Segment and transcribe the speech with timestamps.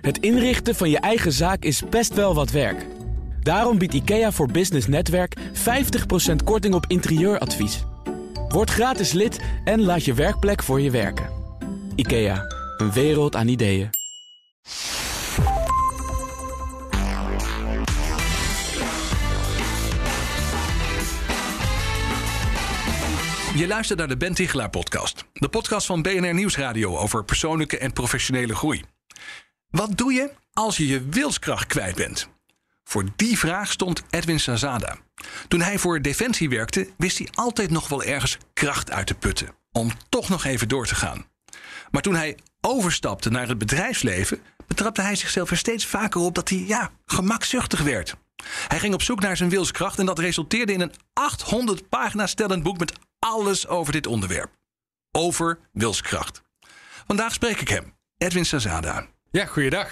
[0.00, 2.86] Het inrichten van je eigen zaak is best wel wat werk.
[3.42, 5.40] Daarom biedt IKEA voor Business Netwerk 50%
[6.44, 7.84] korting op interieuradvies.
[8.48, 11.28] Word gratis lid en laat je werkplek voor je werken.
[11.94, 12.44] IKEA,
[12.76, 13.90] een wereld aan ideeën.
[23.54, 25.24] Je luistert naar de Ben Tichelaar podcast.
[25.32, 28.84] De podcast van BNR Nieuwsradio over persoonlijke en professionele groei.
[29.70, 32.28] Wat doe je als je je wilskracht kwijt bent?
[32.84, 34.96] Voor die vraag stond Edwin Sazada.
[35.48, 39.54] Toen hij voor Defensie werkte, wist hij altijd nog wel ergens kracht uit te putten.
[39.72, 41.26] Om toch nog even door te gaan.
[41.90, 46.48] Maar toen hij overstapte naar het bedrijfsleven, betrapte hij zichzelf er steeds vaker op dat
[46.48, 48.14] hij, ja, gemakzuchtig werd.
[48.68, 52.62] Hij ging op zoek naar zijn wilskracht en dat resulteerde in een 800 pagina stellend
[52.62, 54.50] boek met alles over dit onderwerp.
[55.12, 56.42] Over wilskracht.
[57.06, 59.06] Vandaag spreek ik hem, Edwin Sazada.
[59.30, 59.90] Ja, goeiedag.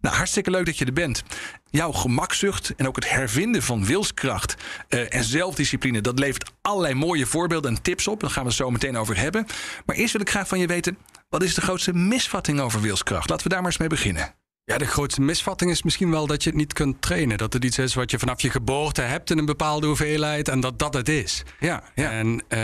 [0.00, 1.22] Nou, hartstikke leuk dat je er bent.
[1.70, 4.54] Jouw gemakzucht en ook het hervinden van wilskracht
[4.88, 6.00] eh, en zelfdiscipline...
[6.00, 8.20] dat levert allerlei mooie voorbeelden en tips op.
[8.20, 9.46] Daar gaan we het zo meteen over hebben.
[9.86, 10.98] Maar eerst wil ik graag van je weten...
[11.28, 13.28] wat is de grootste misvatting over wilskracht?
[13.28, 14.34] Laten we daar maar eens mee beginnen.
[14.68, 17.38] Ja, de grootste misvatting is misschien wel dat je het niet kunt trainen.
[17.38, 20.60] Dat het iets is wat je vanaf je geboorte hebt in een bepaalde hoeveelheid en
[20.60, 21.42] dat dat het is.
[21.60, 22.10] Ja, ja.
[22.10, 22.58] En uh,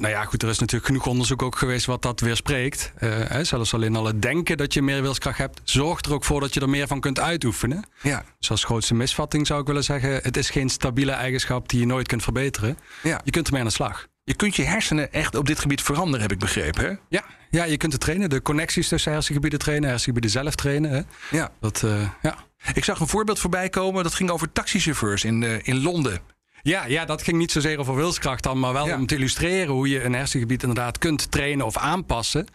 [0.00, 2.92] nou ja, goed, er is natuurlijk genoeg onderzoek ook geweest wat dat weerspreekt.
[3.00, 6.24] Uh, hè, zelfs alleen al het denken dat je meer wilskracht hebt, zorgt er ook
[6.24, 7.84] voor dat je er meer van kunt uitoefenen.
[8.02, 8.24] Ja.
[8.38, 11.86] Dus als grootste misvatting zou ik willen zeggen, het is geen stabiele eigenschap die je
[11.86, 12.78] nooit kunt verbeteren.
[13.02, 13.20] Ja.
[13.24, 14.06] Je kunt ermee aan de slag.
[14.24, 16.84] Je kunt je hersenen echt op dit gebied veranderen, heb ik begrepen.
[16.84, 16.94] Hè?
[17.08, 18.30] Ja, ja, je kunt het trainen.
[18.30, 20.90] De connecties tussen hersengebieden trainen, hersengebieden zelf trainen.
[20.90, 21.00] Hè?
[21.36, 21.50] Ja.
[21.60, 22.36] Dat, uh, ja.
[22.74, 26.20] Ik zag een voorbeeld voorbij komen, dat ging over taxichauffeurs in, uh, in Londen.
[26.62, 28.96] Ja, ja, dat ging niet zozeer over wilskracht dan, maar wel Ja.
[28.96, 32.46] om te illustreren hoe je een hersengebied inderdaad kunt trainen of aanpassen.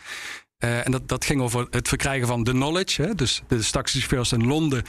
[0.64, 3.02] Uh, en dat, dat ging over het verkrijgen van de knowledge.
[3.02, 3.16] Hè?
[3.16, 4.83] Dus de taxichauffeurs in Londen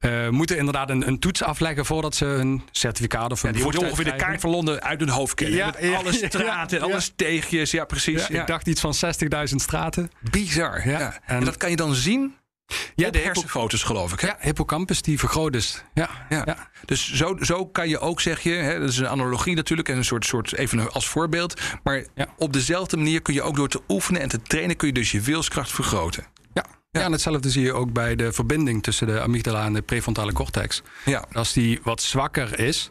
[0.00, 3.64] uh, moeten inderdaad een, een, toets afleggen voordat ze een certificaat of een Ja, die
[3.64, 5.56] moeten ongeveer de kaart van Londen uit hun hoofd kennen.
[5.56, 7.70] Ja, alle straten, alle steegjes.
[7.70, 8.28] Ja, precies.
[8.28, 8.94] Ik dacht iets van
[9.48, 10.10] 60.000 straten.
[10.30, 10.88] Bizar.
[10.88, 10.98] Ja.
[10.98, 12.34] Ja, En, en- dat kan je dan zien
[12.94, 14.20] Ja, de hersenfoto's, geloof ik.
[14.20, 14.26] Hè?
[14.26, 15.84] Ja, hippocampus die vergroot is.
[15.94, 16.42] Ja, Ja.
[16.46, 16.68] ja.
[16.84, 19.96] Dus zo, zo kan je ook, zeg je, hè, dat is een analogie natuurlijk en
[19.96, 21.60] een soort, soort even als voorbeeld.
[21.82, 22.26] Maar Ja.
[22.36, 25.10] op dezelfde manier kun je ook door te oefenen en te trainen, kun je dus
[25.12, 26.26] je wilskracht vergroten.
[26.54, 26.64] Ja.
[26.90, 30.32] Ja, en hetzelfde zie je ook bij de verbinding tussen de amygdala en de prefrontale
[30.32, 30.82] cortex.
[31.04, 31.24] Ja.
[31.32, 32.90] Als die wat zwakker is,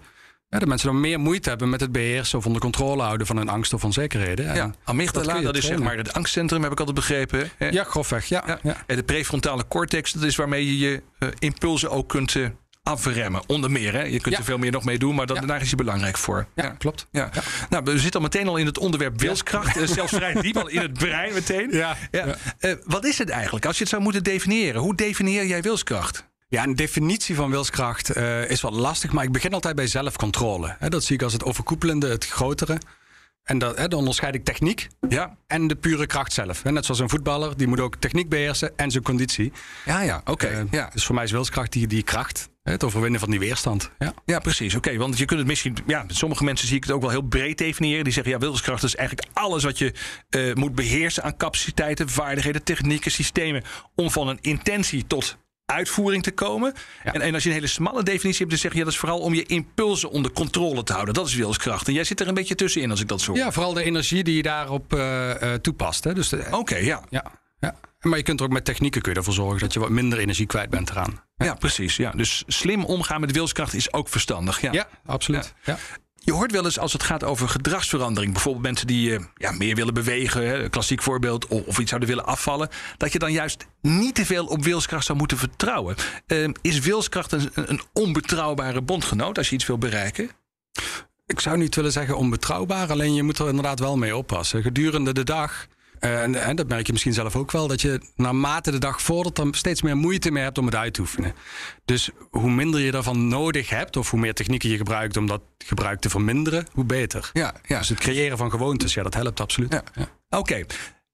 [0.60, 3.50] dat mensen dan meer moeite hebben met het beheersen of onder controle houden van hun
[3.50, 4.48] angst of onzekerheden.
[4.50, 5.84] En Ja, dat amygdala, dat, je is zeg trainen.
[5.84, 7.50] maar het angstcentrum, heb ik altijd begrepen.
[7.72, 8.44] Ja, grofweg, ja.
[8.48, 8.60] Ja.
[8.64, 8.84] ja.
[8.88, 12.46] En de prefrontale cortex, dat is waarmee je je eh, impulsen ook kunt eh,
[12.84, 13.42] afremmen.
[13.48, 14.04] Onder meer, hè?
[14.04, 14.40] je kunt Ja.
[14.40, 15.46] er veel meer nog mee doen, maar dat, Ja.
[15.46, 16.48] daar is hij belangrijk voor.
[16.56, 17.08] Ja, klopt.
[17.12, 17.30] Ja.
[17.70, 19.78] Nou, we zitten al meteen al in het onderwerp wilskracht.
[19.78, 21.70] eh, Zelfs vrij diep al in het brein meteen.
[21.72, 21.98] Ja.
[22.12, 22.36] Ja.
[22.86, 23.66] Wat is het eigenlijk?
[23.66, 26.28] Als je het zou moeten definiëren, hoe definieer jij wilskracht?
[26.48, 30.78] Ja, een definitie van wilskracht eh, is wat lastig, maar ik begin altijd bij zelfcontrole.
[30.90, 32.78] Dat zie ik als het overkoepelende, het grotere.
[33.46, 36.64] En dat, hè, dan onderscheid ik techniek Ja, en de pure kracht zelf.
[36.64, 39.52] Net zoals een voetballer, die moet ook techniek beheersen en zijn conditie.
[39.86, 40.48] ja, ja oké.
[40.48, 40.90] Eh, ja.
[40.94, 43.92] Dus voor mij is wilskracht die, die kracht, het overwinnen van die weerstand.
[44.00, 44.14] Ja.
[44.26, 44.76] ja, precies.
[44.76, 45.78] Oké, want je kunt het misschien...
[45.88, 48.04] Ja, sommige mensen zie ik het ook wel heel breed definiëren.
[48.04, 49.94] Die zeggen, ja, wilskracht is eigenlijk alles wat je
[50.30, 53.64] eh, moet beheersen aan capaciteiten, vaardigheden, technieken, systemen.
[53.96, 56.74] Om van een intentie tot uitvoering te komen.
[57.04, 57.14] Ja.
[57.14, 59.00] En, en als je een hele smalle definitie hebt, dan zeg je ja, dat is
[59.00, 61.14] vooral om je impulsen onder controle te houden.
[61.14, 61.88] Dat is wilskracht.
[61.88, 63.40] En jij zit er een beetje tussenin als ik dat zo hoor.
[63.40, 66.04] ja, vooral de energie die je daarop eh, eh, toepast.
[66.04, 66.14] Hè.
[66.14, 67.04] Dus Oké, ja.
[67.10, 67.26] ja,
[67.60, 67.76] ja.
[68.02, 70.20] Maar je kunt er ook met technieken kun je ervoor zorgen dat je wat minder
[70.20, 71.24] energie kwijt bent eraan.
[71.38, 71.96] Ja, precies.
[71.96, 72.12] Ja.
[72.12, 74.62] Dus slim omgaan met wilskracht is ook verstandig.
[74.62, 74.72] Ja.
[74.72, 75.54] Ja, absoluut.
[75.64, 75.78] Ja.
[76.26, 79.76] Je hoort wel eens als het gaat over gedragsverandering, bijvoorbeeld mensen die eh, ja, meer
[79.76, 84.26] willen bewegen, klassiek voorbeeld, of, iets zouden willen afvallen, dat je dan juist niet te
[84.26, 85.96] veel op wilskracht zou moeten vertrouwen.
[86.26, 90.30] Eh, is wilskracht een, een onbetrouwbare bondgenoot als je iets wil bereiken?
[91.26, 94.62] Ik zou niet willen zeggen onbetrouwbaar, alleen je moet er inderdaad wel mee oppassen.
[94.62, 95.68] Gedurende de dag,
[96.00, 99.36] en, en dat merk je misschien zelf ook wel, dat je naarmate de dag vordert,
[99.36, 101.34] dan steeds meer moeite mee hebt om het uit te oefenen.
[101.86, 105.42] Dus hoe minder je daarvan nodig hebt, of hoe meer technieken je gebruikt om dat
[105.58, 107.30] gebruik te verminderen, hoe beter.
[107.34, 107.80] Ja, ja.
[107.80, 109.82] Dus het creëren van gewoontes, ja, dat helpt absoluut.
[109.96, 110.08] Ja.
[110.30, 110.66] Oké,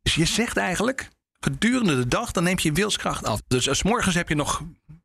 [0.02, 3.42] dus je zegt eigenlijk, gedurende de dag, dan neemt je wilskracht af.
[3.48, 4.62] Dus als morgens heb je nog,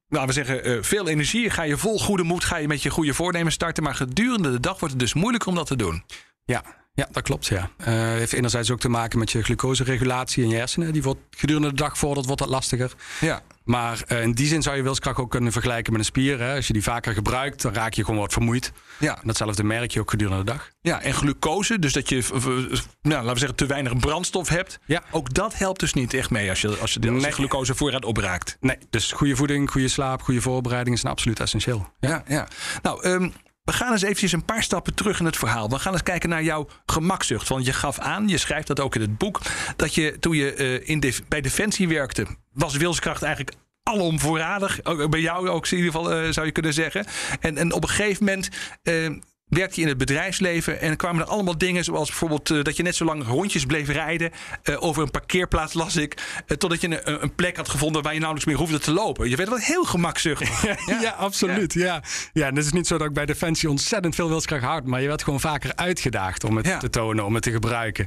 [0.08, 1.50] laten we zeggen, eh, veel energie.
[1.50, 3.82] Ga je vol goede moed, ga je met je goede voornemen starten.
[3.82, 6.05] Maar gedurende de dag wordt het dus moeilijker om dat te doen.
[6.44, 6.62] Ja,
[6.96, 7.70] Ja, dat klopt, ja.
[7.81, 10.93] Uh, heeft enerzijds ook te maken met je glucoseregulatie in je hersenen.
[10.93, 12.93] Die wordt gedurende de dag vordert, wordt dat lastiger.
[13.20, 13.43] Ja.
[13.64, 16.40] Maar uh, in die zin zou je wilskracht ook kunnen vergelijken met een spier.
[16.40, 16.54] Hè.
[16.54, 18.72] Als je die vaker gebruikt, dan raak je gewoon wat vermoeid.
[18.98, 19.14] Ja.
[19.14, 20.70] En datzelfde merk je ook gedurende de dag.
[20.81, 24.78] Ja, en glucose, dus dat je, nou, laten we zeggen, te weinig brandstof hebt.
[24.84, 25.02] Ja.
[25.10, 27.32] Ook dat helpt dus niet echt mee als je, als je de, Nee.
[27.32, 28.56] glucosevoorraad opraakt.
[28.60, 31.93] Nee, dus goede voeding, goede slaap, goede voorbereiding is absoluut essentieel.
[32.00, 32.48] Ja, ja.
[32.82, 33.28] Nou, ehm,
[33.66, 35.68] we gaan eens eventjes een paar stappen terug in het verhaal.
[35.70, 37.48] We gaan eens kijken naar jouw gemakzucht.
[37.48, 39.40] Want je gaf aan, je schrijft dat ook in het boek,
[39.76, 44.82] dat je toen je eh, in bij Defensie werkte, was wilskracht eigenlijk alom voorradig.
[45.10, 47.06] Bij jou ook in ieder geval eh, zou je kunnen zeggen.
[47.40, 48.48] En, en op een gegeven moment
[48.82, 49.10] eh,
[49.48, 52.82] werkte je in het bedrijfsleven en kwamen er allemaal dingen zoals bijvoorbeeld eh, dat je
[52.82, 54.31] net zo lang rondjes bleef rijden
[54.62, 56.14] eh, over een parkeerplaats las ik,
[56.46, 59.28] eh, totdat je een, een plek had gevonden waar je nauwelijks meer hoefde te lopen.
[59.31, 60.64] Je werd wel heel gemakzuchtig.
[61.02, 61.72] Ja, absoluut.
[61.72, 62.02] Ja.
[62.32, 62.46] Ja.
[62.46, 65.08] en het is niet zo dat ik bij Defensie ontzettend veel wilskracht had, maar je
[65.08, 66.78] werd gewoon vaker uitgedaagd om het Ja.
[66.78, 68.06] te tonen, om het te gebruiken.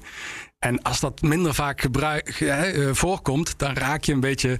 [0.59, 4.59] En als dat minder vaak gebruik, eh, voorkomt, dan raak je een beetje.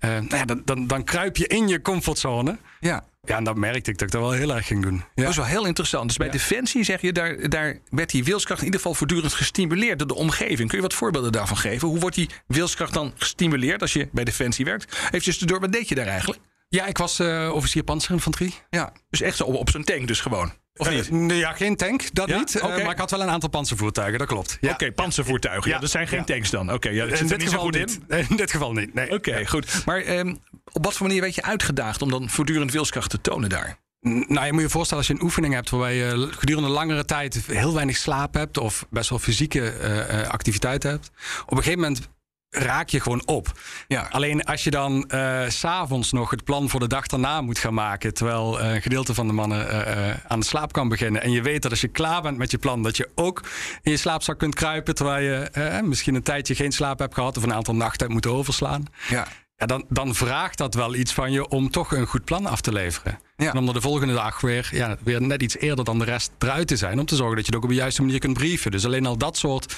[0.00, 2.58] Eh, nou ja, dan, dan, dan kruip je in je comfortzone.
[2.80, 3.08] ja.
[3.22, 4.94] Ja, en dat merkte ik dat ik dat wel heel erg ging doen.
[4.94, 5.02] Ja.
[5.14, 6.06] Dat is wel heel interessant.
[6.06, 6.32] Dus bij Ja.
[6.32, 10.14] Defensie zeg je, daar, daar werd die wilskracht in ieder geval voortdurend gestimuleerd door de
[10.14, 10.68] omgeving.
[10.68, 11.88] Kun je wat voorbeelden daarvan geven?
[11.88, 14.96] Hoe wordt die wilskracht dan gestimuleerd als je bij Defensie werkt?
[15.10, 16.40] Even door, wat deed je daar eigenlijk?
[16.68, 18.54] Ja, ik was eh, officier panzerinfanterie.
[18.70, 20.52] Ja, dus echt zo op, op zo'n tank dus gewoon.
[20.80, 21.06] Of niet?
[21.06, 22.38] Eh, nee, ja, geen tank, dat Ja?
[22.38, 22.54] niet.
[22.60, 24.58] Eh, maar ik had wel een aantal panzervoertuigen, dat klopt.
[24.60, 24.70] Ja.
[24.72, 25.70] Oké, panzervoertuigen.
[25.70, 26.72] Ja, dat zijn geen tanks dan.
[26.72, 27.76] Oké, ja, dat zit In er dit niet zo geval goed
[28.08, 28.18] in.
[28.18, 28.28] niet.
[28.30, 28.94] In dit geval niet.
[28.94, 29.10] Nee.
[29.10, 29.82] Oké, goed.
[29.86, 30.34] Maar ehm,
[30.72, 33.76] op wat voor manier werd je uitgedaagd om dan voortdurend wilskracht te tonen daar?
[34.00, 37.40] Nou, je moet je voorstellen als je een oefening hebt waarbij je gedurende langere tijd
[37.46, 41.10] heel weinig slaap hebt of best wel fysieke eh, activiteit hebt.
[41.46, 42.08] Op een gegeven moment
[42.50, 43.52] raak je gewoon op.
[43.88, 44.08] Ja.
[44.10, 45.04] Alleen als je dan
[45.48, 48.82] s s'avonds nog het plan voor de dag daarna moet gaan maken, terwijl eh, een
[48.82, 51.22] gedeelte van de mannen eh, aan de slaap kan beginnen.
[51.22, 53.42] En je weet dat als je klaar bent met je plan, dat je ook
[53.82, 57.42] in je slaapzak kunt kruipen, terwijl je misschien een tijdje geen slaap hebt gehad of
[57.42, 58.84] een aantal nachten hebt moeten overslaan.
[59.08, 59.26] Ja.
[59.56, 62.60] Ja, dan, dan vraagt dat wel iets van je om toch een goed plan af
[62.60, 63.18] te leveren.
[63.36, 63.50] Ja.
[63.50, 66.32] En om er de volgende dag weer, ja, weer net iets eerder dan de rest
[66.38, 66.98] eruit te zijn.
[66.98, 68.70] Om te zorgen dat je het ook op de juiste manier kunt brieven.
[68.70, 69.74] Dus alleen al dat soort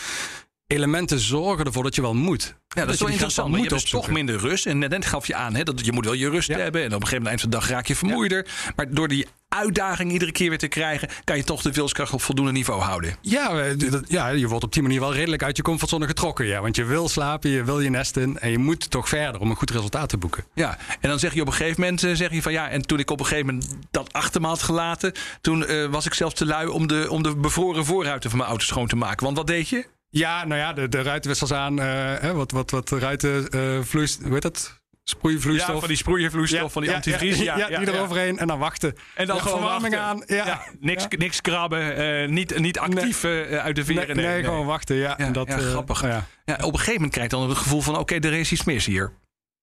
[0.73, 2.55] elementen zorgen ervoor dat je wel moet.
[2.69, 3.49] Ja, dat is wel interessant.
[3.51, 4.67] Maar je hebt dus toch minder rust.
[4.67, 6.59] En net gaf je aan, hè, dat je moet wel je rust Ja.
[6.59, 6.81] hebben.
[6.81, 8.47] En op een gegeven moment, eind van de dag, raak je vermoeider.
[8.77, 11.09] Maar door die uitdaging iedere keer weer te krijgen...
[11.25, 13.17] kan je toch de wilskracht op voldoende niveau houden.
[13.21, 16.47] Ja, eh, dat- ja, je wordt op die manier wel redelijk uit je comfortzone getrokken.
[16.47, 18.39] Ja, want je wil slapen, je wil je nest in.
[18.39, 20.45] En je moet toch verder om een goed resultaat te boeken.
[20.55, 22.83] Ja, en dan zeg je op een gegeven moment, eh, zeg je van ja, en
[22.83, 26.15] toen ik op een gegeven moment dat achter me had gelaten, toen eh, was ik
[26.15, 29.25] zelfs te lui om de, om de bevroren voorruiten van mijn auto schoon te maken.
[29.25, 29.87] Want wat deed je?
[30.14, 31.81] Ja, nou ja, de, de ruitenwissers aan.
[31.81, 34.81] eh, wat, wat, wat ruitenvloeist, hoe heet dat?
[35.05, 35.75] Sproeivloeistof.
[35.75, 37.38] Ja, van die sproeivloeistof, Ja, van die ja, antivries.
[37.38, 38.94] Ja, ja, die eroverheen en dan wachten.
[39.14, 40.23] En dan gewoon verwarming aan.
[40.26, 41.09] Ja, niks, Ja.
[41.19, 44.17] niks krabben, eh, niet, niet actief eh, uit de Nee, veren.
[44.17, 44.97] nee, gewoon wachten.
[44.97, 46.03] Ja, en dat, grappig.
[46.03, 46.25] ja.
[46.44, 48.65] Ja, op een gegeven moment krijg je dan het gevoel van oké, er is iets
[48.65, 49.12] mis hier.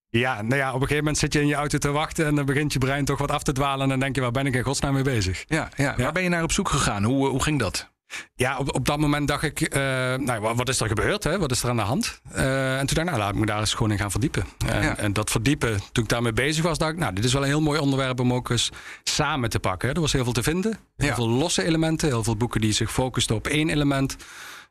[0.10, 2.36] Ja, nou ja, op een gegeven moment zit je in je auto te wachten en
[2.36, 3.82] dan begint je brein toch wat af te dwalen.
[3.84, 5.44] En dan denk je, waar ben ik in godsnaam mee bezig?
[5.48, 5.96] Ja, ja.
[5.98, 7.04] Waar ben je naar op zoek gegaan?
[7.04, 7.92] Hoe, hoe ging dat?
[8.36, 9.80] Ja, op, op dat moment dacht ik, eh,
[10.16, 11.24] nou, wat, is er gebeurd?
[11.24, 11.40] Hè?
[11.40, 12.22] Wat is er aan de hand?
[12.32, 14.46] Eh, en toen dacht ik, nou, laat ik me daar eens gewoon in gaan verdiepen.
[14.68, 14.98] En, Ja.
[14.98, 17.48] en dat verdiepen, toen ik daarmee bezig was, dacht ik, nou, dit is wel een
[17.48, 18.70] heel mooi onderwerp om ook eens
[19.04, 19.88] samen te pakken.
[19.90, 19.96] hè.
[19.96, 20.80] Er was heel veel te vinden.
[20.98, 21.16] Heel Ja.
[21.16, 24.16] veel losse elementen, heel veel boeken die zich focusten op één element.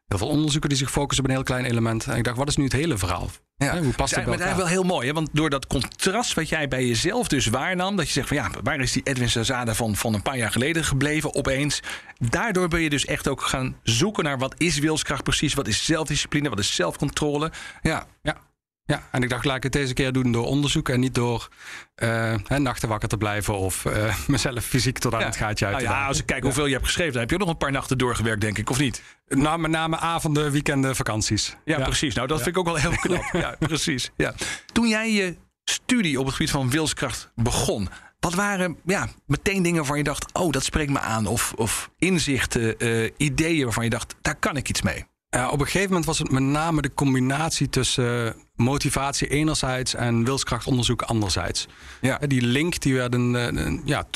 [0.09, 2.07] Heel veel onderzoeken die zich focussen op een heel klein element.
[2.07, 3.31] En ik dacht, wat is nu het hele verhaal?
[3.57, 4.47] Ja, hoe het is past het bij eigenlijk, elkaar?
[4.47, 5.07] eigenlijk wel heel mooi.
[5.07, 5.13] Hè?
[5.13, 7.97] Want door dat contrast wat jij bij jezelf dus waarnam...
[7.97, 10.51] dat je zegt van ja, waar is die Edwin Sazada van, van een paar jaar
[10.51, 11.81] geleden gebleven opeens...
[12.19, 14.39] daardoor ben je dus echt ook gaan zoeken naar...
[14.39, 17.53] wat is wilskracht precies, wat is zelfdiscipline, wat is zelfcontrole.
[17.83, 18.48] Ja, Ja.
[18.89, 21.49] Ja, en ik dacht, laat ik het deze keer doen door onderzoek en niet door
[21.95, 25.27] eh, hè, nachten wakker te blijven of eh, mezelf fysiek tot aan ja.
[25.27, 27.13] het gaatje uit Nou ja, als ik kijk hoeveel je hebt geschreven...
[27.13, 29.03] dan heb je ook nog een paar nachten doorgewerkt, denk ik, of niet?
[29.29, 31.57] Nou, met name avonden, weekenden, vakanties.
[31.65, 32.15] Ja, precies.
[32.15, 33.29] Nou, dat vind ik ook wel heel knap.
[33.33, 34.11] ja, precies.
[34.17, 34.35] Ja.
[34.73, 37.89] Toen jij je studie op het gebied van wilskracht begon...
[38.21, 40.33] wat waren ja, meteen dingen waarvan je dacht...
[40.33, 41.27] oh, dat spreekt me aan.
[41.27, 44.15] Of, of inzichten, eh, ideeën waarvan je dacht...
[44.21, 45.07] daar kan ik iets mee.
[45.31, 51.03] Op een gegeven moment was het met name de combinatie tussen motivatie enerzijds en wilskrachtonderzoek
[51.03, 51.67] anderzijds.
[52.01, 52.21] Ja.
[52.21, 54.07] Eh, Die link die werd in, eh, in- ja,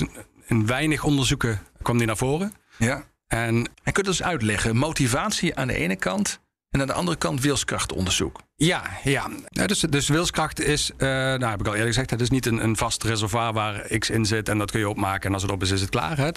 [0.47, 2.53] in weinig onderzoeken kwam die naar voren.
[2.79, 3.05] ja.
[3.27, 4.77] En En kun je dat eens uitleggen?
[4.77, 6.41] Motivatie aan de ene kant...
[6.71, 8.41] en aan de andere kant wilskrachtonderzoek.
[8.67, 9.29] Ja, ja.
[9.67, 12.65] Dus, dus wilskracht is, eh, nou heb ik al eerder gezegd, het is niet een,
[12.65, 15.51] een vast reservoir waar X in zit en dat kun je opmaken en als het
[15.51, 16.17] op is, is het klaar.
[16.17, 16.29] Hè?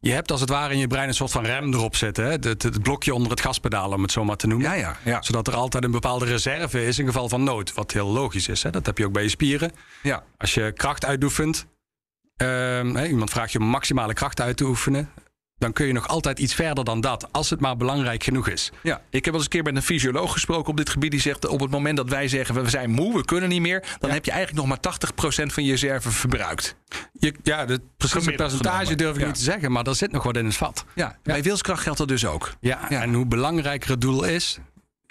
[0.00, 2.24] Je hebt als het ware in je brein een soort van rem erop zitten.
[2.24, 2.30] Hè?
[2.30, 4.66] Het, blokje onder het gaspedaal, om het zo maar te noemen.
[4.66, 5.22] Ja, ja, ja.
[5.22, 7.74] Zodat er altijd een bepaalde reserve is in geval van nood.
[7.74, 8.62] Wat heel logisch is.
[8.62, 8.70] Hè?
[8.70, 9.72] Dat heb je ook bij je spieren.
[10.02, 10.24] ja.
[10.36, 11.66] Als je kracht uitoefent.
[12.36, 15.10] ehm, iemand vraagt je om maximale kracht uit te oefenen.
[15.58, 17.32] Dan kun je nog altijd iets verder dan dat.
[17.32, 18.70] Als het maar belangrijk genoeg is.
[18.82, 21.10] Ja, ik heb wel eens een keer met een fysioloog gesproken op dit gebied.
[21.10, 23.84] Die zegt op het moment dat wij zeggen we zijn moe, we kunnen niet meer.
[23.98, 24.94] Dan heb je eigenlijk nog maar
[25.48, 26.76] 80% van je reserve verbruikt.
[27.12, 28.96] Je, ja, het precieze percentage genomen.
[28.98, 29.26] durf ik Ja.
[29.26, 29.72] niet te zeggen.
[29.72, 30.84] Maar er zit nog wat in het vat.
[30.94, 32.54] Ja, bij wilskracht geldt dat dus ook.
[32.60, 34.58] Ja, en hoe belangrijker het doel is,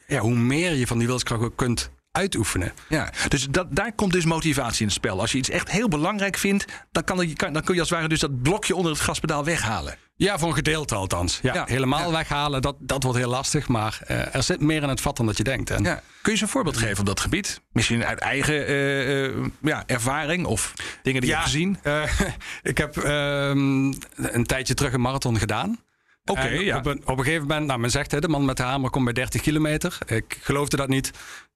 [0.08, 2.74] ja, hoe meer je van die wilskracht ook kunt uitoefenen.
[2.90, 5.20] Ja, dus dat, daar komt dus motivatie in het spel.
[5.20, 7.98] Als je iets echt heel belangrijk vindt, dan, kan, kan, dan kun je als het
[7.98, 9.96] ware dus dat blokje onder het gaspedaal weghalen.
[10.18, 11.40] Ja, voor een gedeelte althans.
[11.42, 12.18] Ja, Ja, helemaal ja.
[12.18, 13.68] weghalen, dat, dat wordt heel lastig.
[13.68, 15.70] Maar eh, er zit meer in het vat dan dat je denkt.
[15.70, 15.94] En Ja.
[15.94, 17.62] Kun je eens een voorbeeld geven op dat gebied?
[17.72, 21.80] Misschien uit eigen eh, eh, ja, ervaring of dingen die je hebt gezien?
[22.72, 25.80] ik heb ehm, een tijdje terug een marathon gedaan.
[26.26, 26.78] Oké, ja.
[26.78, 28.90] op, een, op een gegeven moment, nou, men zegt hè, de man met de hamer
[28.90, 29.98] komt bij 30 kilometer.
[30.06, 31.12] Ik geloofde dat niet.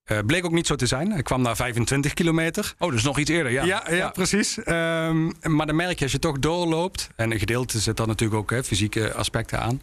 [0.10, 1.12] Eh, bleek ook niet zo te zijn.
[1.12, 2.74] Ik kwam naar 25 kilometer.
[2.78, 3.64] Oh, dus nog iets eerder, ja.
[3.64, 4.64] Ja, ja, precies.
[4.64, 8.40] Ehm, maar dan merk je als je toch doorloopt, en een gedeelte zit dan natuurlijk
[8.40, 9.82] ook hè, fysieke aspecten aan,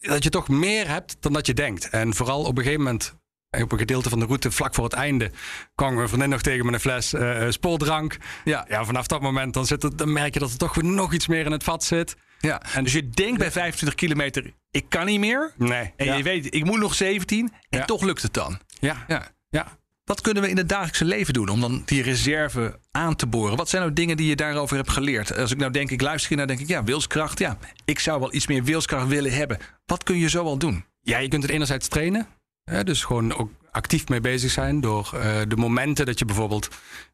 [0.00, 1.88] dat je toch meer hebt dan dat je denkt.
[1.88, 3.14] En vooral op een gegeven moment,
[3.50, 5.30] op een gedeelte van de route, vlak voor het einde,
[5.74, 8.16] kwam mijn vriendin nog tegen met een fles eh, spoordrank.
[8.44, 8.64] Ja.
[8.68, 11.12] Ja, vanaf dat moment dan, zit het, dan merk je dat er toch weer nog
[11.12, 12.16] iets meer in het vat zit.
[12.40, 12.62] Ja.
[12.74, 15.52] En dus je denkt bij 25 kilometer, ik kan niet meer.
[15.56, 15.92] Nee.
[15.96, 16.14] En ja.
[16.14, 17.52] je weet, ik moet nog 17.
[17.70, 17.84] En Ja.
[17.84, 18.58] toch lukt het dan.
[18.80, 19.04] Ja.
[19.08, 19.28] Ja.
[19.52, 19.80] Ja.
[20.04, 23.56] Wat kunnen we in het dagelijkse leven doen om dan die reserve aan te boren?
[23.56, 25.36] Wat zijn nou dingen die je daarover hebt geleerd?
[25.36, 27.38] Als ik nou denk, ik luister hier naar, denk ik, ja, wilskracht.
[27.38, 29.58] Ja, ik zou wel iets meer wilskracht willen hebben.
[29.86, 30.84] Wat kun je zo al doen?
[31.02, 32.26] Ja, je kunt het enerzijds trainen.
[32.64, 36.68] Hè, dus gewoon ook actief mee bezig zijn door eh, de momenten dat je bijvoorbeeld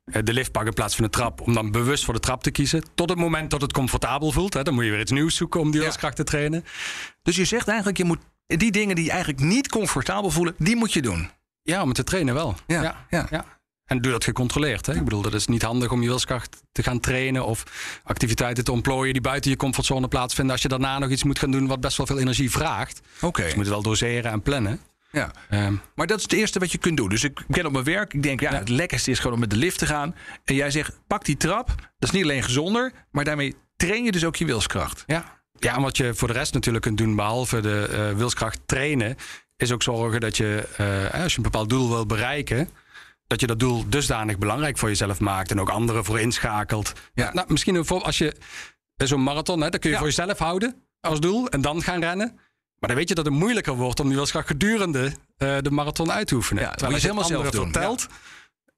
[0.04, 1.40] eh, de lift pakt in plaats van de trap.
[1.40, 2.82] Om dan bewust voor de trap te kiezen.
[2.94, 4.54] Tot het moment dat het comfortabel voelt.
[4.54, 5.86] Hè, dan moet je weer iets nieuws zoeken om die Ja.
[5.86, 6.64] wilskracht te trainen.
[7.22, 10.76] Dus je zegt eigenlijk, je moet die dingen die je eigenlijk niet comfortabel voelen, die
[10.76, 11.28] moet je doen.
[11.68, 12.54] Ja, om te trainen wel.
[12.66, 13.44] Ja, ja.
[13.84, 14.86] En doe dat gecontroleerd.
[14.86, 14.94] Hè?
[14.94, 17.62] Ik bedoel, dat is niet handig om je wilskracht te gaan trainen of
[18.04, 20.52] activiteiten te ontplooien die buiten je comfortzone plaatsvinden.
[20.52, 23.00] Als je daarna nog iets moet gaan doen wat best wel veel energie vraagt.
[23.20, 23.40] Oké.
[23.42, 24.80] Dus je moet het wel doseren en plannen.
[25.10, 25.30] Ja.
[25.50, 27.08] Ehm, Maar dat is het eerste wat je kunt doen.
[27.08, 29.50] Dus ik ken op mijn werk, ik denk, ja, het lekkerste is gewoon om met
[29.50, 30.14] de lift te gaan.
[30.44, 31.66] En jij zegt, pak die trap.
[31.98, 35.04] Dat is niet alleen gezonder, maar daarmee train je dus ook je wilskracht.
[35.06, 35.40] Ja.
[35.58, 39.16] ja, en wat je voor de rest natuurlijk kunt doen, behalve de eh, wilskracht trainen,
[39.62, 42.68] is ook zorgen dat je, eh, als je een bepaald doel wil bereiken,
[43.26, 46.92] dat je dat doel dusdanig belangrijk voor jezelf maakt en ook anderen voor inschakelt.
[47.14, 47.32] Ja.
[47.32, 48.34] Nou, misschien een voor- als je
[48.96, 50.02] eh, zo'n marathon, hè, dat kun je Ja.
[50.02, 52.32] voor jezelf houden als doel en dan gaan rennen.
[52.78, 56.12] Maar dan weet je dat het moeilijker wordt om die wilskracht gedurende eh, de marathon
[56.12, 56.62] uit te oefenen.
[56.62, 57.72] Ja, Terwijl je het helemaal zelf doen.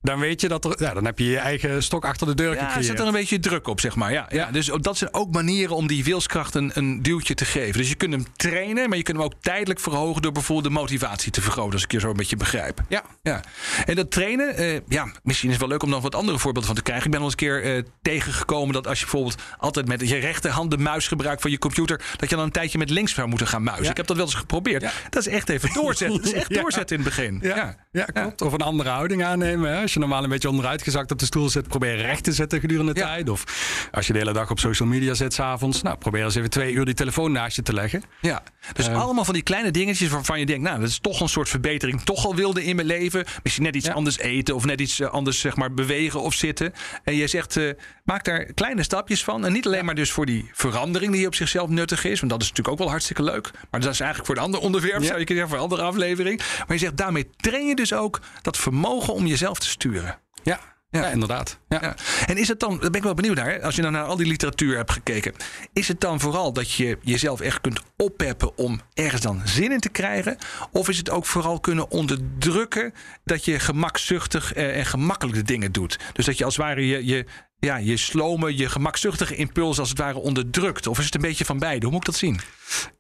[0.02, 2.54] Dan weet je dat er, ja, dan heb je je eigen stok achter de deur
[2.54, 4.12] Ja, er zit er een beetje druk op, zeg maar.
[4.12, 4.50] Ja, ja.
[4.50, 7.78] Dus dat zijn ook manieren om die wilskracht een, een duwtje te geven.
[7.78, 10.80] Dus je kunt hem trainen, maar je kunt hem ook tijdelijk verhogen door bijvoorbeeld de
[10.80, 12.82] motivatie te vergroten, als ik je zo een beetje begrijp.
[12.88, 13.02] Ja.
[13.22, 13.40] Ja.
[13.86, 16.66] En dat trainen, eh, ja, misschien is het wel leuk om nog wat andere voorbeelden
[16.66, 17.04] van te krijgen.
[17.04, 20.16] Ik ben al eens een keer eh, tegengekomen dat als je bijvoorbeeld altijd met je
[20.16, 23.28] rechterhand de muis gebruikt van je computer, dat je dan een tijdje met links zou
[23.28, 23.84] moeten gaan muizen.
[23.84, 23.90] Ja.
[23.90, 24.86] Ik heb dat wel eens geprobeerd.
[25.10, 26.16] Dat is echt even doorzetten.
[26.16, 27.38] Dat is echt doorzetten in het begin.
[27.42, 28.04] Ja, ja.
[28.04, 28.42] klopt.
[28.42, 29.76] Of een andere houding aannemen.
[29.76, 29.86] Hè?
[29.90, 32.92] Als je normaal een beetje onderuitgezakt op de stoel zit, probeer recht te zitten gedurende
[32.92, 33.06] de Ja.
[33.06, 33.28] tijd.
[33.28, 33.44] Of
[33.92, 36.72] als je de hele dag op social media zit s'avonds, nou, probeer eens even twee
[36.72, 38.02] uur die telefoon naast je te leggen.
[38.20, 38.42] Ja,
[38.72, 38.96] dus Ehm.
[38.96, 42.02] allemaal van die kleine dingetjes waarvan je denkt, nou, dat is toch een soort verbetering.
[42.02, 43.24] Toch al wilde in mijn leven.
[43.42, 43.92] Misschien net iets Ja.
[43.92, 46.72] anders eten of net iets eh, anders, zeg maar, bewegen of zitten.
[47.04, 47.70] En je zegt, eh,
[48.04, 49.44] maak daar kleine stapjes van.
[49.44, 52.18] En niet alleen maar dus voor die verandering die op zichzelf nuttig is.
[52.20, 53.50] Want dat is natuurlijk ook wel hartstikke leuk.
[53.70, 55.06] Maar dat is eigenlijk voor een ander onderwerp, Ja.
[55.06, 56.38] zou je kunnen zeggen, voor een andere aflevering.
[56.38, 59.78] Maar je zegt, daarmee train je dus ook dat vermogen om jezelf te sturen.
[59.82, 60.60] Ja, Ja.
[60.90, 61.06] ja.
[61.10, 61.58] inderdaad.
[61.68, 61.78] Ja.
[61.82, 61.94] Ja.
[62.26, 64.16] En is het dan, daar ben ik wel benieuwd naar, als je dan naar al
[64.16, 65.32] die literatuur hebt gekeken,
[65.72, 69.80] is het dan vooral dat je jezelf echt kunt oppeppen om ergens dan zin in
[69.80, 70.36] te krijgen?
[70.72, 72.94] Of is het ook vooral kunnen onderdrukken
[73.24, 75.98] dat je gemakzuchtig eh, en gemakkelijk de dingen doet?
[76.12, 77.26] Dus dat je als het ware je, je,
[77.58, 80.86] ja, je slome, je gemakzuchtige impuls als het ware onderdrukt?
[80.86, 81.80] Of is het een beetje van beide?
[81.86, 82.40] Hoe moet ik dat zien?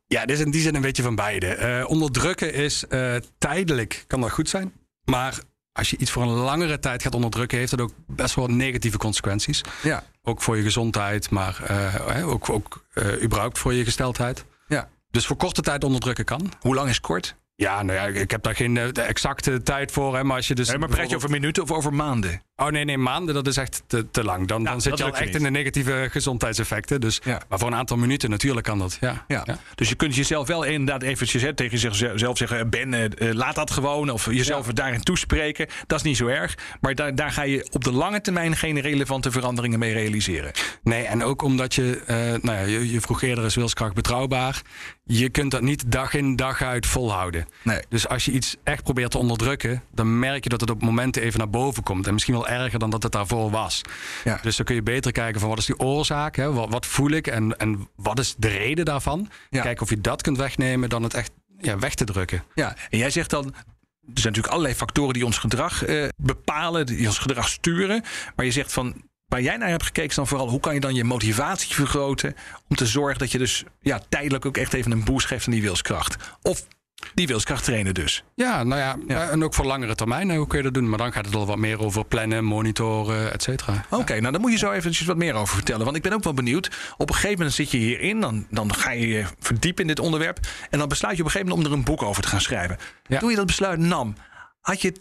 [0.06, 1.46] Ja, dit is in die zin een beetje van beide.
[1.46, 4.72] Eh, onderdrukken is eh, tijdelijk, kan dat goed zijn.
[5.04, 5.38] Maar
[5.72, 8.98] als je iets voor een langere tijd gaat onderdrukken, heeft dat ook best wel negatieve
[8.98, 9.62] consequenties.
[9.82, 10.04] Ja.
[10.22, 14.44] Ook voor je gezondheid, maar eh, hè, ook, ook eh, überhaupt voor je gesteldheid.
[14.68, 14.88] ja.
[15.10, 16.52] Dus voor korte tijd onderdrukken kan.
[16.60, 17.36] Hoe lang is kort?
[17.54, 20.16] Ja, nou ja, ik heb daar geen eh, de exacte tijd voor.
[20.16, 20.68] Hè, maar als je dus.
[20.68, 22.42] Nee, maar praat je over minuten of over maanden?
[22.60, 24.46] Oh nee, nee, maanden, dat is echt te, te lang.
[24.46, 25.34] Dan, Ja, dan zit je al echt niet.
[25.34, 27.00] in de negatieve gezondheidseffecten.
[27.00, 27.40] Dus, Ja.
[27.48, 28.96] Maar voor een aantal minuten natuurlijk kan dat.
[29.00, 29.24] Ja.
[29.28, 29.44] Ja.
[29.74, 32.70] Dus je kunt jezelf wel inderdaad eventjes hè, tegen jezelf zeggen...
[32.70, 34.10] Ben, eh, eh, laat dat gewoon.
[34.10, 35.66] Of jezelf daarin toespreken.
[35.86, 36.54] Dat is niet zo erg.
[36.80, 38.56] Maar daar, daar ga je op de lange termijn...
[38.56, 40.52] geen relevante veranderingen mee realiseren.
[40.82, 44.62] Nee, en ook omdat je, eh, nou ja, je, je vroeg eerder is wilskracht betrouwbaar.
[45.04, 47.46] Je kunt dat niet dag in dag uit volhouden.
[47.62, 47.80] Nee.
[47.88, 51.22] Dus als je iets echt probeert te onderdrukken, dan merk je dat het op momenten
[51.22, 52.06] even naar boven komt.
[52.06, 53.82] En misschien wel erger dan dat het daarvoor was.
[54.24, 54.38] Ja.
[54.42, 56.52] Dus dan kun je beter kijken van wat is die oorzaak, hè?
[56.52, 59.28] Wat, wat voel ik en, en wat is de reden daarvan.
[59.50, 59.62] Ja.
[59.62, 62.44] Kijken of je dat kunt wegnemen dan het echt ja, weg te drukken.
[62.54, 63.44] Ja, en jij zegt dan.
[63.44, 68.04] Er zijn natuurlijk allerlei factoren die ons gedrag eh, bepalen, die ons gedrag sturen.
[68.36, 69.08] Maar je zegt van.
[69.26, 72.34] Waar jij naar hebt gekeken is dan vooral hoe kan je dan je motivatie vergroten.
[72.68, 75.52] Om te zorgen dat je dus ja, tijdelijk ook echt even een boost geeft aan
[75.52, 76.16] die wilskracht.
[76.42, 76.66] Of
[77.14, 78.24] die wilskracht trainen dus.
[78.34, 79.28] Ja, nou ja, Ja.
[79.28, 80.88] en ook voor langere termijn, hoe kun je dat doen?
[80.88, 83.84] Maar dan gaat het al wat meer over plannen, monitoren, et cetera.
[83.90, 85.84] Oké, nou dan moet je zo eventjes wat meer over vertellen.
[85.84, 86.70] Want ik ben ook wel benieuwd.
[86.96, 88.20] Op een gegeven moment zit je hierin.
[88.20, 90.38] Dan, dan ga je je verdiepen in dit onderwerp.
[90.70, 92.40] En dan besluit je op een gegeven moment om er een boek over te gaan
[92.40, 92.76] schrijven.
[93.06, 93.18] Ja.
[93.18, 94.14] Toen je dat besluit nam,
[94.60, 94.94] had je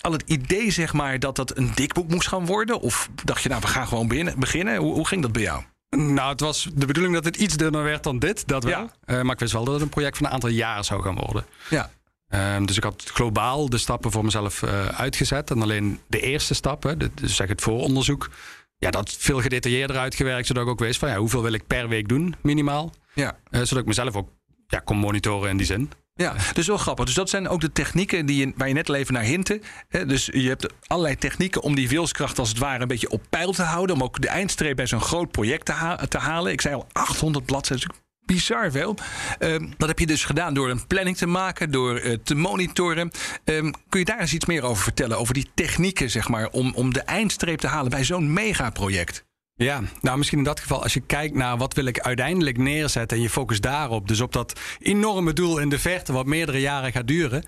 [0.00, 2.80] al het idee zeg maar dat dat een dik boek moest gaan worden?
[2.80, 4.76] Of dacht je nou we gaan gewoon beginnen?
[4.76, 5.62] Hoe, hoe ging dat bij jou?
[5.96, 8.72] Nou, het was de bedoeling dat het iets dunner werd dan dit, dat wel.
[8.72, 8.90] Ja.
[9.04, 11.14] Eh, maar ik wist wel dat het een project van een aantal jaren zou gaan
[11.14, 11.44] worden.
[11.70, 11.90] Ja.
[12.28, 15.50] Ehm, dus ik had globaal de stappen voor mezelf eh, uitgezet.
[15.50, 18.30] En alleen de eerste stap, hè, de- dus zeg het vooronderzoek,
[18.78, 20.46] ja, dat veel gedetailleerder uitgewerkt.
[20.46, 22.92] Zodat ik ook wist van ja, hoeveel wil ik per week doen, minimaal.
[23.14, 23.36] Ja.
[23.50, 24.28] Eh, zodat ik mezelf ook
[24.66, 25.90] ja, kon monitoren in die zin.
[26.16, 27.04] Ja, dus wel grappig.
[27.04, 29.60] Dus dat zijn ook de technieken die waar je net even naar hintte.
[29.88, 33.22] Hè, Dus je hebt allerlei technieken om die wilskracht als het ware een beetje op
[33.30, 33.96] peil te houden.
[33.96, 36.52] Om ook de eindstreep bij zo'n groot project te, te halen.
[36.52, 37.90] Ik zei al 800 bladzijden.
[38.26, 38.96] Bizar veel.
[39.38, 43.10] Ehm, dat heb je dus gedaan door een planning te maken, door eh, te monitoren.
[43.44, 45.18] Ehm, kun je daar eens iets meer over vertellen?
[45.18, 49.24] Over die technieken, zeg maar, om, om de eindstreep te halen bij zo'n megaproject.
[49.58, 53.16] Ja, nou misschien in dat geval, als je kijkt naar wat wil ik uiteindelijk neerzetten
[53.16, 56.92] en je focust daarop, dus op dat enorme doel in de verte, wat meerdere jaren
[56.92, 57.44] gaat duren,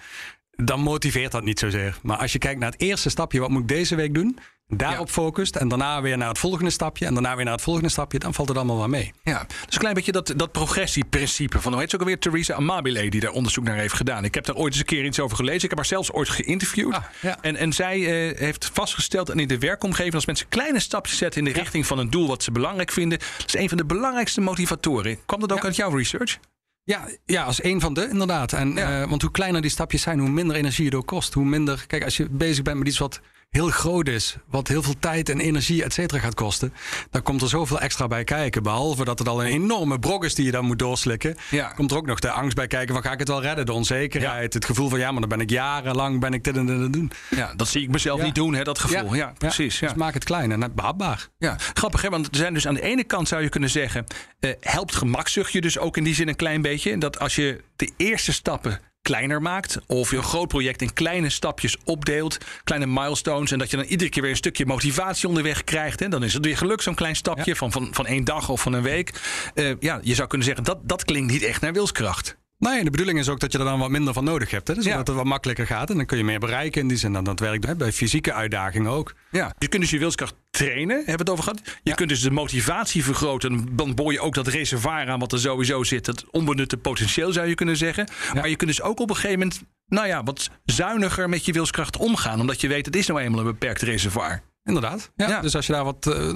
[0.51, 1.99] dan motiveert dat niet zozeer.
[2.03, 4.39] Maar als je kijkt naar het eerste stapje, wat moet ik deze week doen?
[4.77, 5.13] Daarop Ja.
[5.13, 8.19] focust en daarna weer naar het volgende stapje en daarna weer naar het volgende stapje,
[8.19, 9.13] dan valt het allemaal wel mee.
[9.23, 12.19] Ja, dus een klein beetje dat, dat progressieprincipe van hoe heet ze ook alweer?
[12.19, 14.25] Theresa Amabile, die daar onderzoek naar heeft gedaan.
[14.25, 15.63] Ik heb daar ooit eens een keer iets over gelezen.
[15.63, 16.93] Ik heb haar zelfs ooit geïnterviewd.
[16.95, 17.39] Ah, ja.
[17.41, 17.97] en, en zij
[18.31, 21.87] eh, heeft vastgesteld en in de werkomgeving, als mensen kleine stapjes zetten in de richting
[21.87, 25.19] van een doel wat ze belangrijk vinden, dat is een van de belangrijkste motivatoren.
[25.27, 26.39] Kwam dat ook uit jouw research?
[26.85, 28.53] Ja, ja, als een van de, inderdaad.
[28.53, 29.03] En, Ja.
[29.03, 31.35] eh, want hoe kleiner die stapjes zijn, hoe minder energie het ook kost.
[31.35, 34.83] Hoe minder, kijk, als je bezig bent met iets wat heel groot is, wat heel
[34.83, 36.73] veel tijd en energie, et cetera, gaat kosten,
[37.11, 38.63] dan komt er zoveel extra bij kijken.
[38.63, 41.69] Behalve dat het al een enorme brok is die je dan moet doorslikken, Ja.
[41.69, 43.67] komt er ook nog de angst bij kijken van ga ik het wel redden?
[43.67, 46.67] De onzekerheid, het gevoel van ja, maar dan ben ik jarenlang ben ik dit en
[46.67, 47.11] het doen.
[47.31, 48.25] Ja, dat zie ik mezelf Ja.
[48.25, 49.15] niet doen, hè, dat gevoel.
[49.15, 49.79] Ja, precies.
[49.79, 49.89] Ja.
[49.89, 51.29] Dus maak het klein en behapbaar.
[51.39, 54.05] Ja, grappig hè, want er zijn dus aan de ene kant zou je kunnen zeggen,
[54.41, 56.99] eh, helpt gemakzucht je dus ook in die zin een klein beetje.
[56.99, 61.29] Dat als je de eerste stappen kleiner maakt, of je een groot project in kleine
[61.31, 65.65] stapjes opdeelt, kleine milestones, en dat je dan iedere keer weer een stukje motivatie onderweg
[65.65, 67.55] krijgt, hè, dan is het weer geluk zo'n klein stapje Ja.
[67.55, 69.13] van, van, van één dag of van een week.
[69.55, 72.37] Eh, ja, je zou kunnen zeggen, dat, dat klinkt niet echt naar wilskracht.
[72.59, 74.69] Nee, de bedoeling is ook dat je er dan wat minder van nodig hebt.
[74.69, 74.75] Hè?
[74.75, 74.97] Dus Ja.
[74.97, 77.13] dat het wat makkelijker gaat en dan kun je meer bereiken in die zin.
[77.13, 79.15] Dan dat werkt hè, bij fysieke uitdagingen ook.
[79.31, 79.55] Ja.
[79.59, 81.61] Je kunt dus je wilskracht trainen, hebben we het over gehad.
[81.65, 81.95] Je Ja.
[81.95, 83.77] kunt dus de motivatie vergroten.
[83.77, 86.07] Dan boor je ook dat reservoir aan wat er sowieso zit.
[86.07, 88.09] Het onbenutte potentieel zou je kunnen zeggen.
[88.35, 89.63] Maar je kunt dus ook op een gegeven moment...
[89.87, 92.41] nou ja, wat zuiniger met je wilskracht omgaan.
[92.41, 94.43] Omdat je weet, het is nou eenmaal een beperkt reservoir.
[94.69, 95.11] Inderdaad.
[95.17, 95.29] Ja.
[95.29, 95.41] Ja.
[95.41, 96.33] Dus als je daar wat, eh,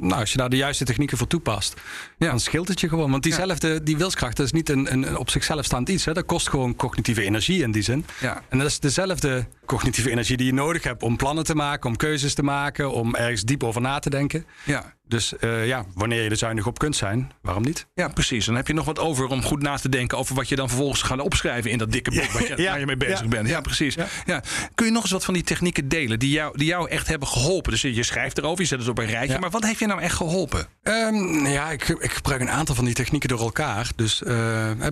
[0.00, 1.74] nou, als je daar de juiste technieken voor toepast,
[2.18, 2.28] Ja.
[2.28, 3.10] dan scheelt het je gewoon.
[3.10, 6.04] Want diezelfde, die wilskracht, dat is niet een, een, een op zichzelf staand iets.
[6.04, 6.12] Hè.
[6.12, 8.04] Dat kost gewoon cognitieve energie in die zin.
[8.20, 8.42] Ja.
[8.48, 11.96] En dat is dezelfde cognitieve energie die je nodig hebt om plannen te maken, om
[11.96, 14.46] keuzes te maken, om ergens diep over na te denken.
[14.64, 14.93] Ja.
[15.14, 17.86] Dus eh, ja, wanneer je er zuinig op kunt zijn, waarom niet?
[17.94, 18.46] Ja, precies.
[18.46, 20.68] Dan heb je nog wat over om goed na te denken over wat je dan
[20.68, 22.70] vervolgens gaat opschrijven in dat dikke boek waar je, Ja.
[22.70, 23.48] waar je mee bezig bent.
[23.48, 23.94] Ja, precies.
[24.26, 24.42] Ja.
[24.74, 27.28] Kun je nog eens wat van die technieken delen die jou, die jou echt hebben
[27.28, 27.72] geholpen?
[27.72, 29.38] Dus je schrijft erover, je zet het op een rijtje.
[29.38, 30.66] Maar wat heeft je nou echt geholpen?
[30.82, 33.90] Ehm, ja, ik, ik gebruik een aantal van die technieken door elkaar.
[33.96, 34.32] Dus eh,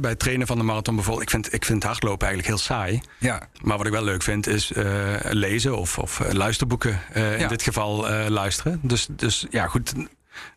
[0.00, 3.00] bij het trainen van de marathon bijvoorbeeld, ik vind, ik vind hardlopen eigenlijk heel saai.
[3.18, 3.48] Ja.
[3.62, 4.85] Maar wat ik wel leuk vind is eh,
[5.30, 7.00] lezen of, of luisterboeken.
[7.38, 8.80] In dit geval luisteren.
[8.82, 9.92] Dus, dus ja, goed.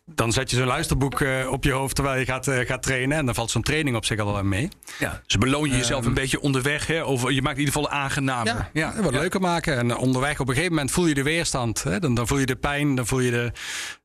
[0.04, 3.18] Dan zet je zo'n luisterboek eh, op je hoofd terwijl je gaat, eh, gaat trainen.
[3.18, 4.68] En dan valt zo'n training op zich al wel mee.
[4.98, 6.86] Ja, dus beloon je jezelf een beetje onderweg.
[6.86, 7.02] Hè?
[7.02, 8.70] Of je maakt in ieder geval aangenamer.
[8.72, 9.76] Ja, wat leuker maken.
[9.78, 11.82] En onderweg op een gegeven moment voel je de weerstand.
[11.82, 11.98] Hè?
[12.00, 12.94] Dan, dan voel je de pijn.
[12.94, 13.52] Dan voel je, de,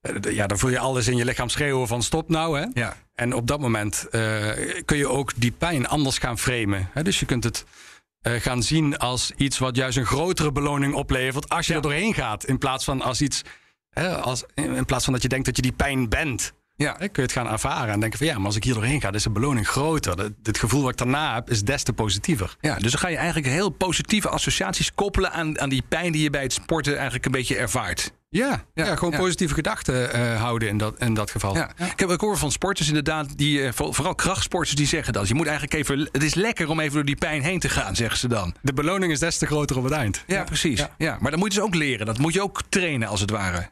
[0.02, 2.60] eh, de- ja, dan voel je alles in je lichaam schreeuwen van stop nou.
[2.60, 2.66] Hè?
[2.74, 2.96] Ja.
[3.16, 4.08] En op dat moment
[4.86, 6.90] kun je ook die pijn anders gaan framen.
[6.94, 7.04] Hè?
[7.04, 7.66] Dus je kunt het
[8.24, 11.78] gaan zien als iets wat juist een grotere beloning oplevert als je Ja.
[11.78, 12.46] er doorheen gaat.
[12.46, 13.42] In plaats van als iets.
[13.92, 16.54] Hè, als, in plaats van dat je denkt dat je die pijn bent.
[16.76, 16.92] Ja.
[16.92, 19.00] Hè, kun je het gaan ervaren en denken van ja, maar als ik hier doorheen
[19.02, 20.18] ga, dan is de beloning groter.
[20.20, 22.56] Het, het gevoel wat ik daarna heb, is des te positiever.
[22.62, 26.22] Ja, dus dan ga je eigenlijk heel positieve associaties koppelen aan, aan die pijn die
[26.24, 28.12] je bij het sporten eigenlijk een beetje ervaart.
[28.30, 29.20] Ja, ja, Ja, gewoon ja.
[29.20, 31.56] positieve gedachten eh, houden in dat, in dat geval.
[31.56, 31.70] Ja.
[31.78, 35.28] Ik heb ik hoor van sporters inderdaad, die, eh, voor- vooral krachtsporters, die zeggen dat.
[35.28, 37.96] Je moet eigenlijk even, het is lekker om even door die pijn heen te gaan,
[37.96, 38.56] zeggen ze dan.
[38.62, 40.24] De beloning is des te groter op het eind.
[40.28, 40.80] Ja, precies.
[40.80, 40.90] Ja.
[40.98, 41.18] Ja.
[41.20, 42.06] maar dat moet je dus ook leren.
[42.06, 43.70] Dat moet je ook trainen, als het ware.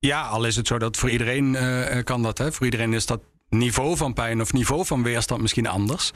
[0.00, 2.38] Ja, al is het zo dat voor iedereen eh, eh, kan dat.
[2.38, 2.52] Hè.
[2.52, 6.10] Voor iedereen is dat niveau van pijn of niveau van weerstand misschien anders.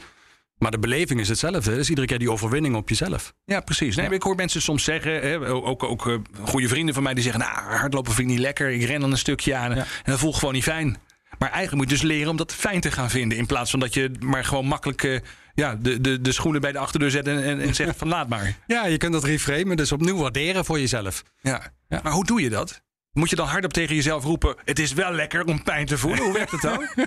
[0.57, 1.71] Maar de beleving is hetzelfde.
[1.71, 3.33] Het is iedere keer die overwinning op jezelf.
[3.45, 3.95] Ja, precies.
[3.95, 7.23] Nee, Ik hoor mensen soms zeggen, hè, ook, ook eh, goede vrienden van mij, die
[7.23, 8.69] zeggen: Nou, hardlopen vind ik niet lekker.
[8.71, 9.83] Ik ren dan een stukje aan en, Ja.
[9.83, 10.97] en dat voel ik gewoon niet fijn.
[11.39, 13.37] Maar eigenlijk moet je dus leren om dat fijn te gaan vinden.
[13.37, 15.21] In plaats van dat je maar gewoon makkelijk
[15.53, 18.29] ja, de, de, de schoenen bij de achterdeur zet en, en, en zegt: van laat
[18.29, 18.57] maar.
[18.67, 21.23] Ja, je kunt dat reframen, dus opnieuw waarderen voor jezelf.
[21.41, 21.73] Ja.
[21.89, 21.99] Ja.
[22.03, 22.81] Maar hoe doe je dat?
[23.15, 26.23] Moet je dan hardop tegen jezelf roepen: Het is wel lekker om pijn te voelen?
[26.23, 26.85] Hoe werkt het dan?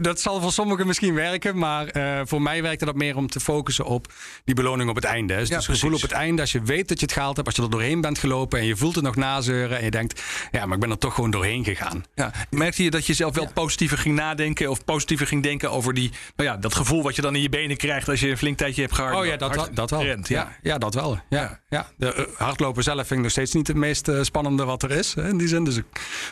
[0.00, 3.40] Dat zal voor sommigen misschien werken, maar eh, voor mij werkte dat meer om te
[3.40, 4.12] focussen op
[4.44, 5.36] die beloning op het einde.
[5.36, 7.48] Dus Ja, het gevoel op het einde, als je weet dat je het gehaald hebt,
[7.48, 10.22] als je er doorheen bent gelopen en je voelt het nog nazeuren en je denkt,
[10.50, 12.04] ja, maar ik ben er toch gewoon doorheen gegaan.
[12.14, 12.32] Ja.
[12.50, 16.10] Merkte je dat je zelf wel positiever ging nadenken of positiever ging denken over die,
[16.36, 18.56] nou ja, dat gevoel wat je dan in je benen krijgt als je een flink
[18.58, 19.16] tijdje hebt gehard?
[19.16, 20.04] Oh ja, dat, hard dat wel.
[20.22, 20.56] ja.
[20.62, 21.18] Ja, dat wel.
[21.28, 21.60] Ja.
[21.68, 21.88] Ja.
[21.96, 24.90] De, eh, hardlopen zelf vind ik nog steeds niet het meest eh, spannende wat er
[24.90, 25.14] is.
[25.14, 25.64] Hè, die zin.
[25.64, 25.84] Dus ik,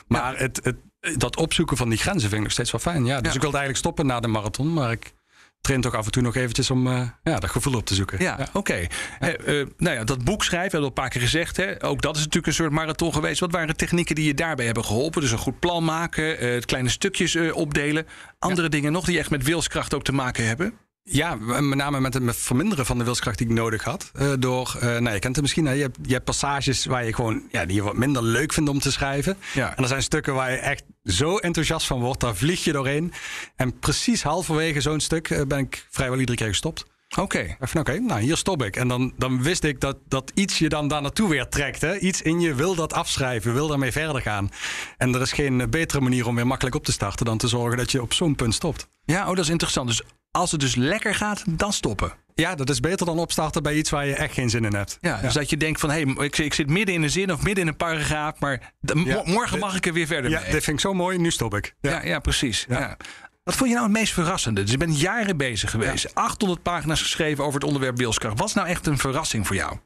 [0.07, 0.77] maar het, het,
[1.21, 3.05] dat opzoeken van die grenzen vind ik nog steeds wel fijn.
[3.05, 3.17] Ja.
[3.21, 3.35] Dus Ja.
[3.35, 4.73] ik wilde eigenlijk stoppen na de marathon.
[4.73, 5.13] Maar ik
[5.61, 8.23] train toch af en toe nog eventjes om eh, ja, dat gevoel op te zoeken.
[8.23, 8.87] Ja, oké.
[9.19, 11.57] Eh, eh, nou ja, dat boek schrijven, hebben we al een paar keer gezegd.
[11.57, 11.85] Hè?
[11.85, 13.41] Ook dat is natuurlijk een soort marathon geweest.
[13.41, 15.21] Wat waren technieken die je daarbij hebben geholpen?
[15.21, 18.07] Dus een goed plan maken, eh, kleine stukjes opdelen.
[18.39, 20.73] Andere dingen nog die echt met wilskracht ook te maken hebben?
[21.11, 24.11] Ja, met name met het verminderen van de wilskracht die ik nodig had.
[24.15, 27.05] Eh, door, eh, nou, je kent het misschien, hè, je, hebt, je hebt passages waar
[27.05, 29.37] je gewoon, ja, die je wat minder leuk vindt om te schrijven.
[29.55, 29.77] Ja.
[29.77, 33.13] En er zijn stukken waar je echt zo enthousiast van wordt, daar vlieg je doorheen.
[33.57, 36.85] En precies halverwege zo'n stuk eh, ben ik vrijwel iedere keer gestopt.
[37.17, 37.57] Oké.
[37.61, 38.77] Van oké, nou hier stop ik.
[38.77, 41.81] En dan, dan wist ik dat, dat iets je dan daar naartoe weer trekt.
[41.81, 41.99] Hè?
[41.99, 44.51] Iets in je wil dat afschrijven, wil daarmee verder gaan.
[44.97, 47.79] En er is geen betere manier om weer makkelijk op te starten dan te zorgen
[47.79, 48.89] dat je op zo'n punt stopt.
[49.05, 49.89] Ja, oh, dat is interessant.
[49.89, 52.13] Dus als het dus lekker gaat, dan stoppen.
[52.35, 54.99] Ja, dat is beter dan opstarten bij iets waar je echt geen zin in hebt.
[55.01, 57.33] Ja, dus dat je denkt van, hé, hey, ik, ik zit midden in een zin
[57.33, 59.23] of midden in een paragraaf, maar Ja.
[59.25, 60.51] morgen mag ik er weer verder Ja, mee.
[60.51, 61.75] dit vind ik zo mooi, nu stop ik.
[61.81, 62.65] Ja, ja, precies.
[62.69, 62.79] Ja.
[62.79, 62.97] Ja.
[63.45, 64.63] Wat vond je nou het meest verrassende?
[64.63, 66.15] Dus je bent jaren bezig geweest.
[66.15, 68.39] 800 pagina's geschreven over het onderwerp wilskracht.
[68.39, 69.77] Wat is nou echt een verrassing voor jou?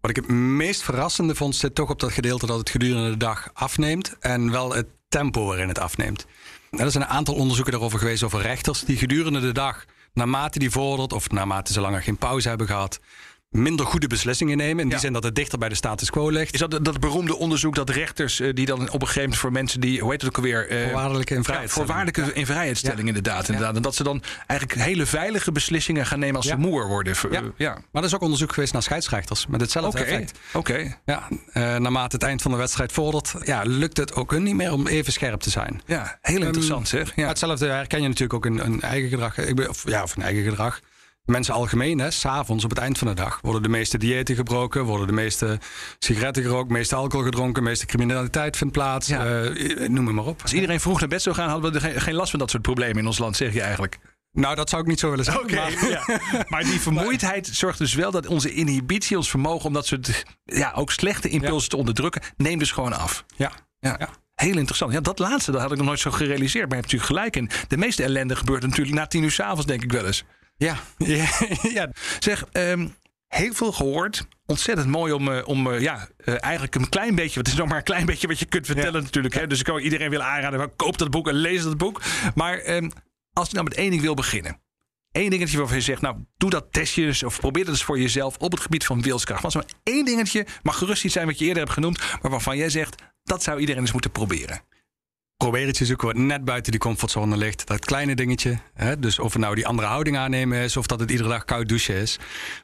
[0.00, 3.16] Wat ik het meest verrassende vond, zit toch op dat gedeelte dat het gedurende de
[3.16, 4.16] dag afneemt.
[4.20, 6.26] En wel het tempo waarin het afneemt.
[6.76, 10.70] Er zijn een aantal onderzoeken daarover geweest over rechters die gedurende de dag, naarmate die
[10.70, 13.00] vordert, of naarmate ze langer geen pauze hebben gehad,
[13.50, 14.78] minder goede beslissingen nemen.
[14.82, 15.02] In die Ja.
[15.02, 16.54] zin dat het dichter bij de status quo ligt.
[16.54, 19.52] Is dat dat beroemde onderzoek dat rechters eh, die dan op een gegeven moment voor
[19.52, 20.68] mensen die, hoe heet het ook alweer?
[20.68, 21.88] eh, Voorwaardelijke ja, invrijheidstelling.
[21.90, 23.76] voorwaardelijke invrijheidstelling inderdaad, inderdaad.
[23.76, 26.50] En dat ze dan eigenlijk hele veilige beslissingen gaan nemen als Ja.
[26.54, 27.14] ze moer worden.
[27.30, 27.42] Ja.
[27.56, 27.72] ja.
[27.92, 30.38] Maar er is ook onderzoek geweest naar scheidsrechters met hetzelfde effect.
[30.52, 30.96] oké.
[31.04, 34.54] Ja, eh, naarmate het eind van de wedstrijd vordert, ja, lukt het ook hun niet
[34.54, 35.80] meer om even scherp te zijn.
[35.86, 37.12] Ja, heel interessant zeg.
[37.16, 37.28] Ja.
[37.28, 39.38] hetzelfde herken je natuurlijk ook in een eigen gedrag.
[39.38, 40.80] Ik ben, of, ja, of een eigen gedrag.
[41.26, 44.84] Mensen algemeen, hè, s'avonds op het eind van de dag worden de meeste diëten gebroken,
[44.84, 45.58] worden de meeste
[45.98, 49.06] sigaretten gerookt, meeste alcohol gedronken, meeste criminaliteit vindt plaats.
[49.08, 49.24] Ja.
[49.44, 50.42] eh, noem het maar op.
[50.42, 52.62] Als iedereen vroeg naar bed zou gaan, hadden we er geen, last van dat soort
[52.62, 53.98] problemen in ons land, zeg je eigenlijk.
[54.32, 55.54] Nou, dat zou ik niet zo willen zeggen.
[55.54, 56.20] maar- ja.
[56.48, 60.72] maar die vermoeidheid zorgt dus wel dat onze inhibitie, ons vermogen om dat soort ja,
[60.74, 63.24] ook slechte impulsen te onderdrukken, neemt dus gewoon af.
[63.36, 63.52] ja.
[63.80, 63.96] Ja.
[63.98, 64.08] Ja.
[64.34, 64.92] Heel interessant.
[64.92, 66.68] Ja, dat laatste dat had ik nog nooit zo gerealiseerd.
[66.68, 67.50] Maar je hebt natuurlijk gelijk in.
[67.68, 70.24] De meeste ellende gebeurt natuurlijk na tien uur s'avonds, denk ik wel eens.
[70.56, 70.76] Ja.
[70.98, 71.28] ja,
[71.62, 71.90] ja.
[72.18, 72.88] Zeg, ehm,
[73.28, 74.26] heel veel gehoord.
[74.46, 77.38] Ontzettend mooi om, eh, om eh, ja, eh, eigenlijk een klein beetje...
[77.38, 79.34] Het is nog maar een klein beetje wat je kunt vertellen natuurlijk.
[79.34, 79.46] Hè?
[79.46, 80.76] Dus ik kan iedereen willen aanraden.
[80.76, 82.02] Koop dat boek en lees dat boek.
[82.34, 82.90] Maar ehm,
[83.32, 84.60] als je nou met één ding wil beginnen.
[85.12, 88.00] Eén dingetje waarvan je zegt, nou, doe dat testje eens of probeer dat eens voor
[88.00, 89.44] jezelf op het gebied van wilskracht.
[89.44, 92.56] Er maar één dingetje, mag gerust iets zijn wat je eerder hebt genoemd, maar waarvan
[92.56, 94.60] jij zegt, dat zou iedereen eens moeten proberen.
[95.36, 97.66] Probeer het je zoeken wat net buiten die comfortzone ligt.
[97.66, 98.58] Dat kleine dingetje.
[98.74, 98.98] Hè?
[98.98, 100.76] Dus of het nou die andere houding aannemen is...
[100.76, 102.18] of dat het iedere dag koud douchen is.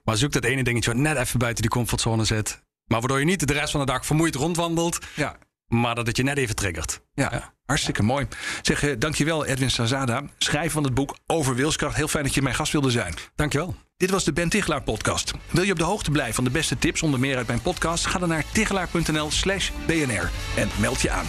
[0.05, 2.63] Maar zoek dat ene dingetje wat net even buiten die comfortzone zit.
[2.87, 4.99] Maar waardoor je niet de rest van de dag vermoeid rondwandelt...
[5.15, 5.37] Ja,
[5.73, 7.01] maar dat het je net even triggert.
[7.15, 7.29] ja.
[7.33, 7.53] Ja.
[7.67, 8.27] hartstikke mooi.
[8.63, 11.97] Zeg, eh, dankjewel Edwin Sazada, schrijver van het boek Over Wilskracht.
[11.97, 13.15] Heel fijn dat je mijn gast wilde zijn.
[13.35, 13.75] Dankjewel.
[13.97, 15.33] Dit was de Ben Tichelaar podcast.
[15.51, 18.07] Wil je op de hoogte blijven van de beste tips, onder meer uit mijn podcast?
[18.07, 21.27] Ga dan naar tichelaar.nl slash bnr en meld je aan.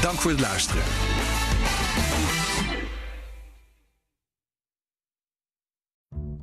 [0.00, 0.82] Dank voor het luisteren.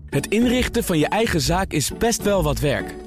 [0.10, 3.07] Het inrichten van je eigen zaak is best wel wat werk.